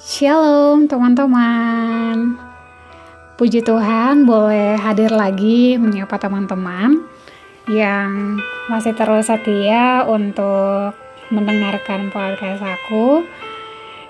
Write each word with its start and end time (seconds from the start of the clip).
Shalom 0.00 0.88
teman-teman. 0.88 2.32
Puji 3.36 3.60
Tuhan 3.60 4.24
boleh 4.24 4.80
hadir 4.80 5.12
lagi 5.12 5.76
menyapa 5.76 6.16
teman-teman 6.16 7.04
yang 7.68 8.40
masih 8.72 8.96
terus 8.96 9.28
setia 9.28 10.08
untuk 10.08 10.96
mendengarkan 11.28 12.08
podcast 12.08 12.64
aku. 12.64 13.28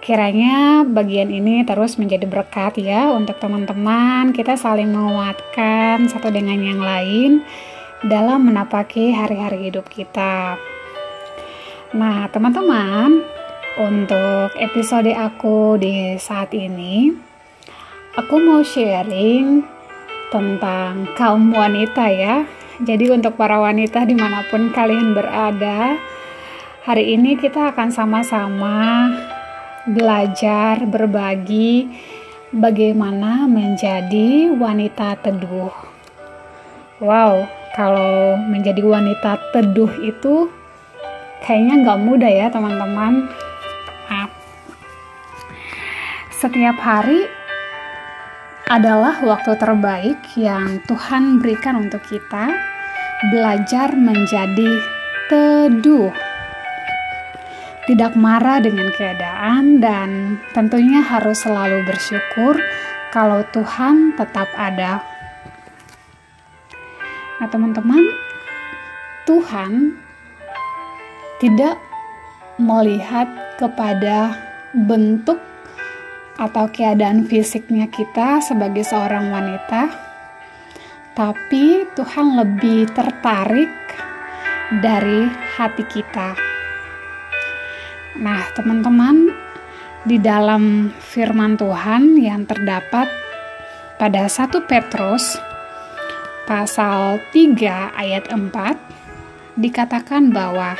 Kiranya 0.00 0.88
bagian 0.88 1.28
ini 1.28 1.68
terus 1.68 2.00
menjadi 2.00 2.24
berkat 2.32 2.80
ya 2.80 3.12
untuk 3.12 3.36
teman-teman. 3.36 4.32
Kita 4.32 4.56
saling 4.56 4.88
menguatkan 4.88 6.08
satu 6.08 6.32
dengan 6.32 6.64
yang 6.64 6.80
lain 6.80 7.44
dalam 8.08 8.48
menapaki 8.48 9.12
hari-hari 9.12 9.68
hidup 9.68 9.84
kita. 9.92 10.56
Nah, 11.92 12.24
teman-teman, 12.32 13.43
untuk 13.74 14.54
episode 14.54 15.10
aku 15.10 15.74
di 15.82 16.14
saat 16.14 16.54
ini, 16.54 17.10
aku 18.14 18.34
mau 18.38 18.62
sharing 18.62 19.66
tentang 20.30 21.10
kaum 21.18 21.50
wanita 21.50 22.06
ya. 22.10 22.46
Jadi 22.78 23.10
untuk 23.10 23.34
para 23.34 23.58
wanita 23.58 24.06
di 24.06 24.14
mana 24.14 24.46
pun 24.46 24.70
kalian 24.70 25.14
berada, 25.14 25.98
hari 26.86 27.18
ini 27.18 27.34
kita 27.34 27.74
akan 27.74 27.90
sama-sama 27.90 29.10
belajar 29.90 30.86
berbagi 30.86 31.90
bagaimana 32.54 33.50
menjadi 33.50 34.54
wanita 34.54 35.18
teduh. 35.18 35.74
Wow, 37.02 37.50
kalau 37.74 38.38
menjadi 38.38 38.86
wanita 38.86 39.50
teduh 39.50 39.90
itu 39.98 40.46
kayaknya 41.42 41.74
nggak 41.82 42.00
mudah 42.06 42.30
ya 42.30 42.46
teman-teman. 42.54 43.26
Setiap 46.44 46.76
hari 46.76 47.24
adalah 48.68 49.16
waktu 49.24 49.56
terbaik 49.56 50.20
yang 50.36 50.76
Tuhan 50.84 51.40
berikan 51.40 51.88
untuk 51.88 52.04
kita 52.04 52.52
belajar 53.32 53.96
menjadi 53.96 54.76
teduh. 55.32 56.12
Tidak 57.88 58.12
marah 58.20 58.60
dengan 58.60 58.92
keadaan 58.92 59.80
dan 59.80 60.36
tentunya 60.52 61.00
harus 61.00 61.40
selalu 61.40 61.80
bersyukur 61.88 62.60
kalau 63.08 63.40
Tuhan 63.48 64.12
tetap 64.20 64.52
ada 64.52 65.00
Nah, 67.40 67.50
teman-teman, 67.50 68.04
Tuhan 69.26 69.96
tidak 71.42 71.76
melihat 72.62 73.26
kepada 73.58 74.38
bentuk 74.72 75.36
atau 76.34 76.66
keadaan 76.70 77.26
fisiknya 77.26 77.86
kita 77.86 78.42
sebagai 78.42 78.82
seorang 78.82 79.30
wanita, 79.30 79.90
tapi 81.14 81.86
Tuhan 81.94 82.34
lebih 82.34 82.90
tertarik 82.90 83.70
dari 84.82 85.30
hati 85.58 85.84
kita. 85.86 86.34
Nah, 88.18 88.42
teman-teman, 88.54 89.30
di 90.04 90.20
dalam 90.20 90.92
firman 91.00 91.56
Tuhan 91.56 92.20
yang 92.20 92.44
terdapat 92.44 93.08
pada 93.96 94.28
1 94.28 94.52
Petrus 94.68 95.38
pasal 96.44 97.24
3 97.32 97.96
ayat 97.96 98.28
4 98.28 99.56
dikatakan 99.56 100.28
bahwa 100.28 100.76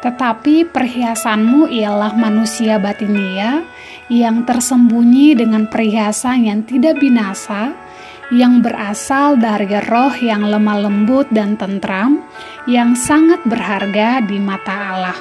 tetapi 0.00 0.64
perhiasanmu 0.64 1.68
ialah 1.68 2.14
manusia 2.16 2.80
batinia 2.80 3.66
yang 4.08 4.48
tersembunyi 4.48 5.36
dengan 5.36 5.68
perhiasan 5.68 6.48
yang 6.48 6.60
tidak 6.64 6.96
binasa, 6.96 7.76
yang 8.32 8.60
berasal 8.60 9.36
dari 9.40 9.68
roh 9.88 10.12
yang 10.20 10.44
lemah 10.44 10.84
lembut 10.84 11.28
dan 11.32 11.56
tentram, 11.60 12.24
yang 12.68 12.96
sangat 12.96 13.40
berharga 13.44 14.24
di 14.24 14.36
mata 14.40 14.74
Allah. 14.96 15.18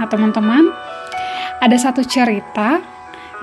Nah, 0.00 0.08
teman-teman, 0.08 0.72
ada 1.60 1.76
satu 1.76 2.00
cerita 2.04 2.80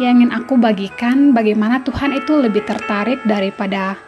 yang 0.02 0.22
ingin 0.22 0.32
aku 0.34 0.58
bagikan 0.58 1.36
bagaimana 1.36 1.86
Tuhan 1.86 2.18
itu 2.18 2.34
lebih 2.40 2.66
tertarik 2.66 3.22
daripada 3.28 4.00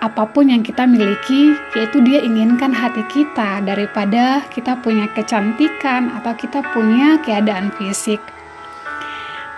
apa 0.00 0.24
pun 0.32 0.48
yang 0.48 0.64
kita 0.64 0.88
miliki, 0.88 1.52
yaitu 1.76 2.00
dia 2.00 2.24
inginkan 2.24 2.72
hati 2.72 3.04
kita 3.12 3.60
daripada 3.60 4.40
kita 4.48 4.80
punya 4.80 5.04
kecantikan 5.12 6.08
atau 6.16 6.32
kita 6.32 6.64
punya 6.72 7.20
keadaan 7.20 7.68
fisik. 7.76 8.39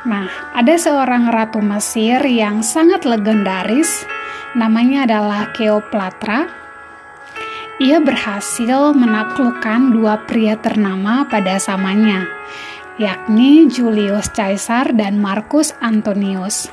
Nah, 0.03 0.27
ada 0.51 0.75
seorang 0.75 1.31
ratu 1.31 1.63
Mesir 1.63 2.19
yang 2.27 2.67
sangat 2.67 3.07
legendaris, 3.07 4.03
namanya 4.59 5.07
adalah 5.07 5.55
Cleopatra. 5.55 6.51
Ia 7.79 8.03
berhasil 8.03 8.99
menaklukkan 8.99 9.95
dua 9.95 10.27
pria 10.27 10.59
ternama 10.59 11.23
pada 11.31 11.55
zamannya, 11.63 12.27
yakni 12.99 13.71
Julius 13.71 14.27
Caesar 14.35 14.91
dan 14.91 15.23
Marcus 15.23 15.71
Antonius. 15.79 16.67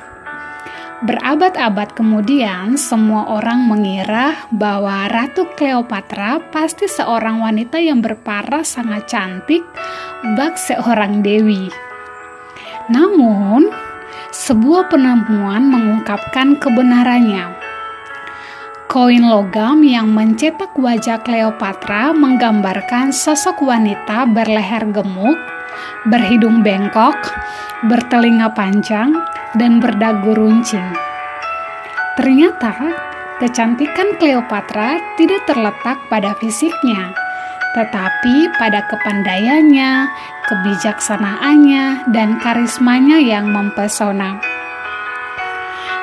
Berabad-abad 1.00 1.96
kemudian, 1.96 2.76
semua 2.76 3.30
orang 3.30 3.64
mengira 3.64 4.36
bahwa 4.52 5.06
Ratu 5.08 5.48
Cleopatra 5.54 6.42
pasti 6.52 6.90
seorang 6.90 7.40
wanita 7.40 7.80
yang 7.80 8.02
berparas 8.02 8.76
sangat 8.76 9.08
cantik, 9.08 9.64
bak 10.36 10.60
seorang 10.60 11.24
dewi. 11.24 11.89
Namun, 12.90 13.70
sebuah 14.34 14.90
penemuan 14.90 15.70
mengungkapkan 15.70 16.58
kebenarannya. 16.58 17.54
Koin 18.90 19.22
logam 19.22 19.86
yang 19.86 20.10
mencetak 20.10 20.74
wajah 20.74 21.22
Cleopatra 21.22 22.10
menggambarkan 22.10 23.14
sosok 23.14 23.62
wanita 23.62 24.26
berleher 24.26 24.90
gemuk, 24.90 25.38
berhidung 26.10 26.66
bengkok, 26.66 27.14
bertelinga 27.86 28.50
panjang, 28.58 29.14
dan 29.54 29.78
berdagu 29.78 30.34
runcing. 30.34 30.90
Ternyata, 32.18 32.74
kecantikan 33.38 34.18
Cleopatra 34.18 34.98
tidak 35.14 35.46
terletak 35.46 36.02
pada 36.10 36.34
fisiknya, 36.42 37.14
tetapi 37.70 38.50
pada 38.58 38.82
kepandaiannya, 38.90 40.10
kebijaksanaannya, 40.50 42.10
dan 42.10 42.42
karismanya 42.42 43.22
yang 43.22 43.54
mempesona. 43.54 44.42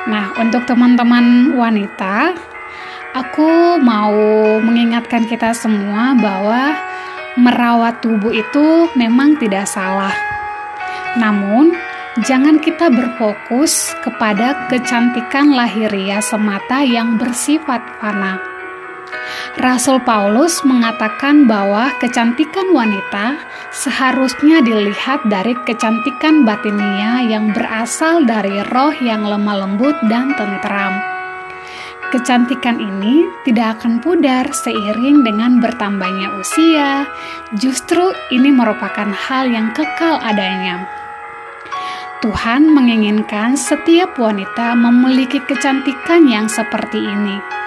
Nah, 0.08 0.32
untuk 0.40 0.64
teman-teman 0.64 1.52
wanita, 1.52 2.32
aku 3.12 3.76
mau 3.84 4.16
mengingatkan 4.64 5.28
kita 5.28 5.52
semua 5.52 6.16
bahwa 6.16 6.72
merawat 7.36 8.00
tubuh 8.00 8.32
itu 8.32 8.88
memang 8.96 9.36
tidak 9.36 9.68
salah. 9.68 10.16
Namun, 11.20 11.76
jangan 12.24 12.56
kita 12.64 12.88
berfokus 12.88 13.92
kepada 14.00 14.72
kecantikan 14.72 15.52
lahiria 15.52 16.24
semata 16.24 16.80
yang 16.80 17.20
bersifat 17.20 17.84
fana. 18.00 18.57
Rasul 19.58 19.98
Paulus 20.06 20.62
mengatakan 20.62 21.50
bahwa 21.50 21.90
kecantikan 21.98 22.70
wanita 22.70 23.34
seharusnya 23.74 24.62
dilihat 24.62 25.26
dari 25.26 25.58
kecantikan 25.66 26.46
batinia 26.46 27.26
yang 27.26 27.50
berasal 27.50 28.22
dari 28.22 28.62
roh 28.70 28.94
yang 29.02 29.26
lemah 29.26 29.66
lembut 29.66 29.98
dan 30.06 30.30
tentram. 30.38 30.94
Kecantikan 32.08 32.80
ini 32.80 33.28
tidak 33.44 33.82
akan 33.82 34.00
pudar 34.00 34.48
seiring 34.48 35.28
dengan 35.28 35.60
bertambahnya 35.60 36.40
usia, 36.40 37.04
justru 37.60 38.14
ini 38.32 38.48
merupakan 38.48 39.12
hal 39.12 39.52
yang 39.52 39.76
kekal 39.76 40.16
adanya. 40.16 40.88
Tuhan 42.24 42.72
menginginkan 42.72 43.60
setiap 43.60 44.16
wanita 44.16 44.72
memiliki 44.74 45.38
kecantikan 45.44 46.26
yang 46.26 46.48
seperti 46.48 46.98
ini. 46.98 47.57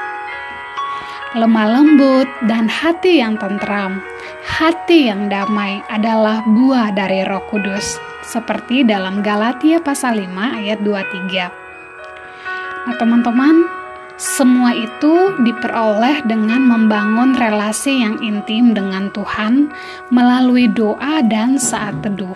Lemah 1.31 1.63
lembut 1.63 2.27
dan 2.43 2.67
hati 2.67 3.23
yang 3.23 3.39
tentram, 3.39 4.03
hati 4.43 5.07
yang 5.07 5.31
damai 5.31 5.79
adalah 5.87 6.43
buah 6.43 6.91
dari 6.91 7.23
Roh 7.23 7.47
Kudus, 7.47 7.95
seperti 8.19 8.83
dalam 8.83 9.23
Galatia 9.23 9.79
pasal 9.79 10.19
5 10.19 10.27
ayat 10.59 10.83
23. 10.83 11.47
Nah, 12.83 12.95
teman-teman, 12.99 13.63
semua 14.19 14.75
itu 14.75 15.39
diperoleh 15.39 16.19
dengan 16.27 16.67
membangun 16.67 17.31
relasi 17.39 18.03
yang 18.03 18.19
intim 18.19 18.75
dengan 18.75 19.07
Tuhan 19.15 19.71
melalui 20.11 20.67
doa 20.67 21.23
dan 21.23 21.55
saat 21.55 21.95
teduh. 22.03 22.35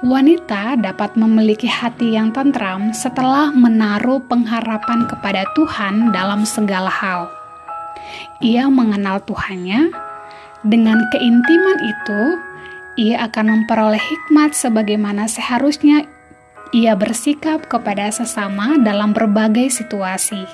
Wanita 0.00 0.80
dapat 0.80 1.12
memiliki 1.20 1.68
hati 1.68 2.16
yang 2.16 2.32
tentram 2.32 2.96
setelah 2.96 3.52
menaruh 3.52 4.24
pengharapan 4.24 5.04
kepada 5.04 5.44
Tuhan 5.52 6.08
dalam 6.08 6.48
segala 6.48 6.88
hal. 6.88 7.39
Ia 8.40 8.68
mengenal 8.68 9.22
Tuhannya, 9.24 9.92
dengan 10.60 11.00
keintiman 11.08 11.78
itu 11.80 12.22
ia 13.00 13.24
akan 13.24 13.46
memperoleh 13.48 14.00
hikmat 14.00 14.52
sebagaimana 14.52 15.24
seharusnya 15.24 16.04
ia 16.70 16.92
bersikap 16.94 17.64
kepada 17.64 18.12
sesama 18.12 18.76
dalam 18.76 19.16
berbagai 19.16 19.72
situasi. 19.72 20.44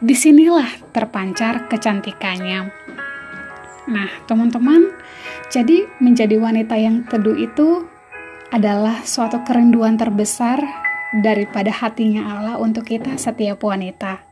Di 0.00 0.16
sinilah 0.16 0.90
terpancar 0.90 1.68
kecantikannya. 1.70 2.72
Nah, 3.90 4.10
teman-teman, 4.24 4.90
jadi 5.52 5.86
menjadi 6.02 6.40
wanita 6.40 6.74
yang 6.74 7.06
teduh 7.06 7.36
itu 7.36 7.86
adalah 8.50 9.06
suatu 9.06 9.46
kerinduan 9.46 9.94
terbesar 9.94 10.58
daripada 11.22 11.70
hatinya 11.70 12.34
Allah 12.34 12.56
untuk 12.58 12.86
kita 12.86 13.14
setiap 13.14 13.62
wanita. 13.62 14.29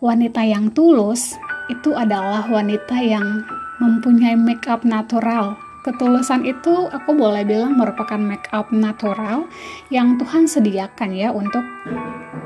Wanita 0.00 0.40
yang 0.48 0.72
tulus 0.72 1.36
itu 1.68 1.92
adalah 1.92 2.48
wanita 2.48 3.04
yang 3.04 3.44
mempunyai 3.84 4.32
make 4.32 4.64
up 4.64 4.80
natural 4.80 5.60
ketulusan 5.80 6.44
itu 6.44 6.88
aku 6.92 7.16
boleh 7.16 7.44
bilang 7.44 7.76
merupakan 7.76 8.16
make 8.20 8.48
up 8.52 8.68
natural 8.72 9.48
yang 9.88 10.16
Tuhan 10.20 10.44
sediakan 10.44 11.12
ya 11.12 11.32
untuk 11.32 11.60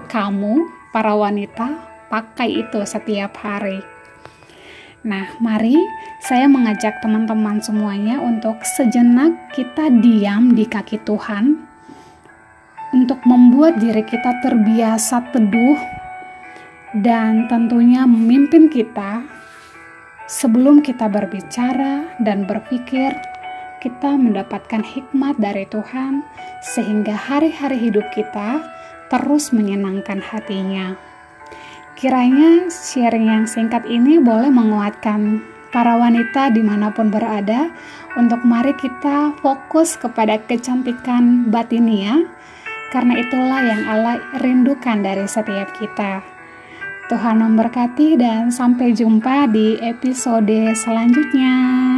kamu 0.06 0.66
para 0.90 1.14
wanita 1.14 1.78
pakai 2.10 2.62
itu 2.66 2.82
setiap 2.86 3.38
hari. 3.42 3.82
Nah, 5.06 5.38
mari 5.38 5.78
saya 6.26 6.50
mengajak 6.50 7.02
teman-teman 7.06 7.62
semuanya 7.62 8.18
untuk 8.18 8.58
sejenak 8.66 9.54
kita 9.54 9.94
diam 10.02 10.58
di 10.58 10.66
kaki 10.66 11.02
Tuhan 11.06 11.54
untuk 12.94 13.22
membuat 13.26 13.82
diri 13.82 14.06
kita 14.06 14.42
terbiasa 14.42 15.34
teduh 15.34 15.93
dan 17.02 17.50
tentunya 17.50 18.06
memimpin 18.06 18.70
kita 18.70 19.26
Sebelum 20.24 20.80
kita 20.80 21.04
berbicara 21.12 22.16
dan 22.16 22.48
berpikir, 22.48 23.12
kita 23.84 24.16
mendapatkan 24.16 24.80
hikmat 24.80 25.36
dari 25.36 25.68
Tuhan, 25.68 26.24
sehingga 26.64 27.12
hari-hari 27.12 27.76
hidup 27.76 28.08
kita 28.16 28.64
terus 29.12 29.52
menyenangkan 29.52 30.24
hatinya. 30.24 30.96
Kiranya 32.00 32.72
sharing 32.72 33.28
yang 33.28 33.44
singkat 33.44 33.84
ini 33.84 34.16
boleh 34.16 34.48
menguatkan 34.48 35.44
para 35.76 36.00
wanita 36.00 36.48
di 36.56 36.64
mana 36.64 36.88
pun 36.88 37.12
berada 37.12 37.68
untuk 38.16 38.40
mari 38.48 38.72
kita 38.80 39.36
fokus 39.44 40.00
kepada 40.00 40.40
kecantikan 40.40 41.52
batinia 41.52 42.24
karena 42.96 43.20
itulah 43.20 43.60
yang 43.60 43.82
Allah 43.84 44.16
rindukan 44.40 45.04
dari 45.04 45.28
setiap 45.28 45.68
kita. 45.76 46.33
Tuhan 47.04 47.36
memberkati 47.36 48.16
dan 48.16 48.48
sampai 48.48 48.96
jumpa 48.96 49.46
di 49.52 49.76
episode 49.84 50.72
selanjutnya. 50.72 51.93